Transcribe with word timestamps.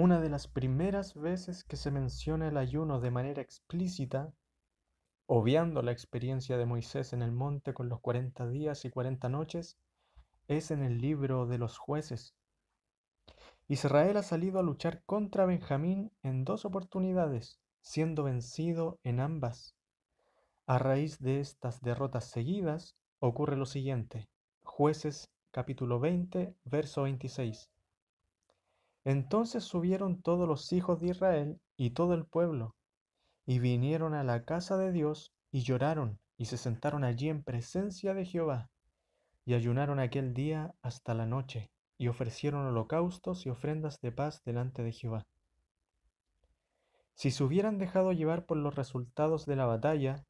Una 0.00 0.20
de 0.20 0.30
las 0.30 0.46
primeras 0.46 1.16
veces 1.16 1.64
que 1.64 1.74
se 1.74 1.90
menciona 1.90 2.46
el 2.46 2.56
ayuno 2.56 3.00
de 3.00 3.10
manera 3.10 3.42
explícita, 3.42 4.32
obviando 5.26 5.82
la 5.82 5.90
experiencia 5.90 6.56
de 6.56 6.66
Moisés 6.66 7.12
en 7.12 7.20
el 7.20 7.32
monte 7.32 7.74
con 7.74 7.88
los 7.88 7.98
cuarenta 7.98 8.46
días 8.46 8.84
y 8.84 8.90
cuarenta 8.90 9.28
noches, 9.28 9.76
es 10.46 10.70
en 10.70 10.84
el 10.84 11.00
libro 11.00 11.48
de 11.48 11.58
los 11.58 11.78
jueces. 11.78 12.36
Israel 13.66 14.18
ha 14.18 14.22
salido 14.22 14.60
a 14.60 14.62
luchar 14.62 15.02
contra 15.02 15.46
Benjamín 15.46 16.12
en 16.22 16.44
dos 16.44 16.64
oportunidades, 16.64 17.58
siendo 17.80 18.22
vencido 18.22 19.00
en 19.02 19.18
ambas. 19.18 19.74
A 20.68 20.78
raíz 20.78 21.18
de 21.18 21.40
estas 21.40 21.80
derrotas 21.80 22.30
seguidas, 22.30 22.94
ocurre 23.18 23.56
lo 23.56 23.66
siguiente. 23.66 24.28
Jueces 24.62 25.32
capítulo 25.50 25.98
20, 25.98 26.54
verso 26.62 27.02
26. 27.02 27.68
Entonces 29.04 29.64
subieron 29.64 30.20
todos 30.20 30.46
los 30.48 30.72
hijos 30.72 31.00
de 31.00 31.08
Israel 31.08 31.60
y 31.76 31.90
todo 31.90 32.14
el 32.14 32.26
pueblo, 32.26 32.74
y 33.46 33.58
vinieron 33.58 34.14
a 34.14 34.24
la 34.24 34.44
casa 34.44 34.76
de 34.76 34.92
Dios, 34.92 35.32
y 35.50 35.62
lloraron, 35.62 36.18
y 36.36 36.46
se 36.46 36.56
sentaron 36.56 37.04
allí 37.04 37.28
en 37.28 37.42
presencia 37.42 38.14
de 38.14 38.24
Jehová, 38.24 38.70
y 39.44 39.54
ayunaron 39.54 39.98
aquel 39.98 40.34
día 40.34 40.74
hasta 40.82 41.14
la 41.14 41.26
noche, 41.26 41.70
y 41.96 42.08
ofrecieron 42.08 42.66
holocaustos 42.66 43.46
y 43.46 43.50
ofrendas 43.50 44.00
de 44.00 44.12
paz 44.12 44.42
delante 44.44 44.82
de 44.82 44.92
Jehová. 44.92 45.26
Si 47.14 47.30
se 47.30 47.42
hubieran 47.42 47.78
dejado 47.78 48.12
llevar 48.12 48.46
por 48.46 48.58
los 48.58 48.76
resultados 48.76 49.46
de 49.46 49.56
la 49.56 49.66
batalla, 49.66 50.24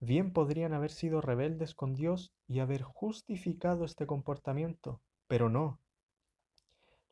bien 0.00 0.32
podrían 0.32 0.74
haber 0.74 0.90
sido 0.90 1.20
rebeldes 1.20 1.74
con 1.74 1.94
Dios 1.94 2.34
y 2.46 2.58
haber 2.58 2.82
justificado 2.82 3.84
este 3.84 4.06
comportamiento, 4.06 5.00
pero 5.28 5.48
no, 5.48 5.80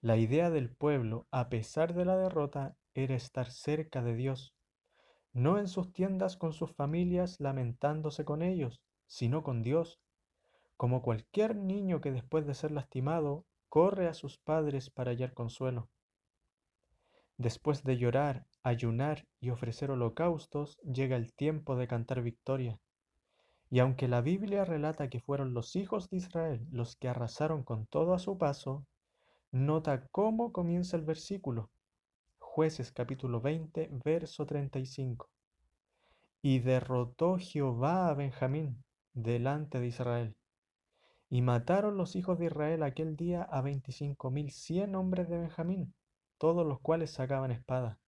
la 0.04 0.18
idea 0.18 0.50
del 0.50 0.68
pueblo, 0.68 1.26
a 1.30 1.48
pesar 1.48 1.94
de 1.94 2.04
la 2.04 2.14
derrota, 2.18 2.76
era 2.92 3.14
estar 3.14 3.50
cerca 3.50 4.02
de 4.02 4.14
Dios, 4.14 4.54
no 5.32 5.58
en 5.58 5.66
sus 5.66 5.94
tiendas 5.94 6.36
con 6.36 6.52
sus 6.52 6.74
familias 6.74 7.40
lamentándose 7.40 8.26
con 8.26 8.42
ellos, 8.42 8.82
sino 9.06 9.42
con 9.42 9.62
Dios, 9.62 10.02
como 10.76 11.00
cualquier 11.00 11.56
niño 11.56 12.02
que 12.02 12.12
después 12.12 12.46
de 12.46 12.52
ser 12.52 12.70
lastimado 12.70 13.46
corre 13.70 14.06
a 14.06 14.12
sus 14.12 14.36
padres 14.36 14.90
para 14.90 15.10
hallar 15.10 15.32
consuelo. 15.32 15.88
Después 17.38 17.82
de 17.82 17.96
llorar, 17.96 18.44
ayunar 18.62 19.26
y 19.40 19.48
ofrecer 19.48 19.90
holocaustos, 19.90 20.76
llega 20.82 21.16
el 21.16 21.32
tiempo 21.32 21.76
de 21.76 21.88
cantar 21.88 22.20
victoria. 22.20 22.78
Y 23.70 23.78
aunque 23.78 24.06
la 24.06 24.20
Biblia 24.20 24.66
relata 24.66 25.08
que 25.08 25.20
fueron 25.20 25.54
los 25.54 25.76
hijos 25.76 26.10
de 26.10 26.18
Israel 26.18 26.66
los 26.70 26.94
que 26.94 27.08
arrasaron 27.08 27.64
con 27.64 27.86
todo 27.86 28.12
a 28.12 28.18
su 28.18 28.36
paso, 28.36 28.84
Nota 29.54 30.08
cómo 30.10 30.50
comienza 30.50 30.96
el 30.96 31.04
versículo. 31.04 31.70
Jueces 32.40 32.90
capítulo 32.90 33.40
20, 33.40 33.88
verso 34.04 34.46
35. 34.46 35.30
Y 36.42 36.58
derrotó 36.58 37.38
Jehová 37.38 38.08
a 38.08 38.14
Benjamín 38.14 38.82
delante 39.12 39.78
de 39.78 39.86
Israel. 39.86 40.34
Y 41.30 41.42
mataron 41.42 41.96
los 41.96 42.16
hijos 42.16 42.40
de 42.40 42.46
Israel 42.46 42.82
aquel 42.82 43.14
día 43.14 43.44
a 43.44 43.62
veinticinco 43.62 44.32
mil 44.32 44.50
cien 44.50 44.96
hombres 44.96 45.28
de 45.28 45.38
Benjamín, 45.38 45.94
todos 46.38 46.66
los 46.66 46.80
cuales 46.80 47.12
sacaban 47.12 47.52
espada. 47.52 48.00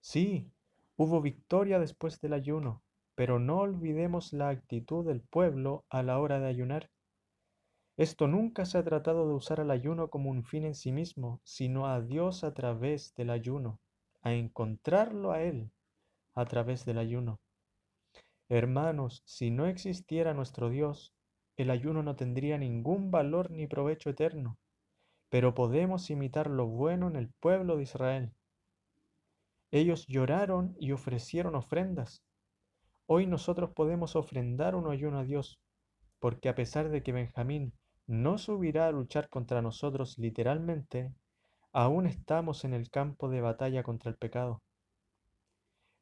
Sí, 0.00 0.50
hubo 0.96 1.22
victoria 1.22 1.78
después 1.78 2.20
del 2.20 2.32
ayuno, 2.32 2.82
pero 3.14 3.38
no 3.38 3.58
olvidemos 3.58 4.32
la 4.32 4.48
actitud 4.48 5.06
del 5.06 5.20
pueblo 5.20 5.84
a 5.88 6.02
la 6.02 6.18
hora 6.18 6.40
de 6.40 6.48
ayunar. 6.48 6.90
Esto 7.96 8.28
nunca 8.28 8.66
se 8.66 8.76
ha 8.76 8.84
tratado 8.84 9.26
de 9.26 9.32
usar 9.32 9.58
al 9.58 9.70
ayuno 9.70 10.10
como 10.10 10.28
un 10.28 10.44
fin 10.44 10.64
en 10.64 10.74
sí 10.74 10.92
mismo, 10.92 11.40
sino 11.44 11.86
a 11.86 12.02
Dios 12.02 12.44
a 12.44 12.52
través 12.52 13.14
del 13.14 13.30
ayuno, 13.30 13.80
a 14.20 14.34
encontrarlo 14.34 15.32
a 15.32 15.42
Él 15.42 15.70
a 16.34 16.44
través 16.44 16.84
del 16.84 16.98
ayuno. 16.98 17.40
Hermanos, 18.50 19.22
si 19.24 19.50
no 19.50 19.66
existiera 19.66 20.34
nuestro 20.34 20.68
Dios, 20.68 21.14
el 21.56 21.70
ayuno 21.70 22.02
no 22.02 22.16
tendría 22.16 22.58
ningún 22.58 23.10
valor 23.10 23.50
ni 23.50 23.66
provecho 23.66 24.10
eterno, 24.10 24.58
pero 25.30 25.54
podemos 25.54 26.10
imitar 26.10 26.50
lo 26.50 26.66
bueno 26.66 27.08
en 27.08 27.16
el 27.16 27.30
pueblo 27.40 27.78
de 27.78 27.84
Israel. 27.84 28.32
Ellos 29.70 30.06
lloraron 30.06 30.76
y 30.78 30.92
ofrecieron 30.92 31.54
ofrendas. 31.54 32.22
Hoy 33.06 33.26
nosotros 33.26 33.70
podemos 33.70 34.16
ofrendar 34.16 34.74
un 34.74 34.92
ayuno 34.92 35.20
a 35.20 35.24
Dios, 35.24 35.58
porque 36.20 36.50
a 36.50 36.54
pesar 36.54 36.90
de 36.90 37.02
que 37.02 37.12
Benjamín 37.12 37.72
no 38.06 38.38
subirá 38.38 38.86
a 38.86 38.92
luchar 38.92 39.28
contra 39.28 39.62
nosotros 39.62 40.18
literalmente, 40.18 41.12
aún 41.72 42.06
estamos 42.06 42.64
en 42.64 42.74
el 42.74 42.90
campo 42.90 43.28
de 43.28 43.40
batalla 43.40 43.82
contra 43.82 44.10
el 44.10 44.16
pecado. 44.16 44.62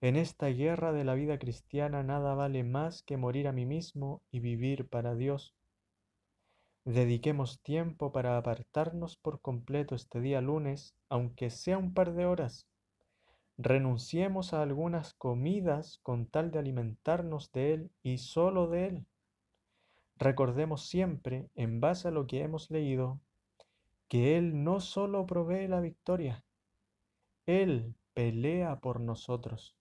En 0.01 0.17
esta 0.17 0.49
guerra 0.49 0.93
de 0.93 1.05
la 1.05 1.15
vida 1.15 1.39
cristiana 1.39 2.03
nada 2.03 2.35
vale 2.35 2.63
más 2.63 3.03
que 3.03 3.17
morir 3.17 3.49
a 3.49 3.53
mí 3.53 3.65
mismo 3.65 4.21
y 4.31 4.41
vivir 4.41 4.87
para 4.87 5.15
Dios. 5.15 5.55
Dediquemos 6.85 7.63
tiempo 7.63 8.13
para 8.13 8.37
apartarnos 8.37 9.17
por 9.17 9.41
completo 9.41 9.95
este 9.95 10.21
día 10.21 10.43
lunes, 10.43 10.95
aunque 11.09 11.49
sea 11.49 11.79
un 11.79 11.95
par 11.95 12.13
de 12.13 12.27
horas. 12.27 12.67
Renunciemos 13.57 14.53
a 14.53 14.61
algunas 14.61 15.15
comidas 15.15 15.99
con 16.03 16.27
tal 16.27 16.51
de 16.51 16.59
alimentarnos 16.59 17.51
de 17.53 17.73
Él 17.73 17.91
y 18.03 18.19
solo 18.19 18.69
de 18.69 18.87
Él. 18.89 19.07
Recordemos 20.17 20.87
siempre, 20.87 21.49
en 21.55 21.81
base 21.81 22.09
a 22.09 22.11
lo 22.11 22.27
que 22.27 22.43
hemos 22.43 22.71
leído, 22.71 23.21
que 24.09 24.37
Él 24.37 24.63
no 24.63 24.81
solo 24.81 25.27
provee 25.27 25.67
la 25.67 25.81
victoria, 25.81 26.45
Él 27.47 27.95
pelea 28.15 28.81
por 28.81 29.01
nosotros. 29.01 29.77